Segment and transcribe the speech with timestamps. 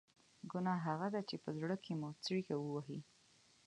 [0.51, 2.99] ګناه هغه ده چې په زړه کې مو څړیکه ووهي.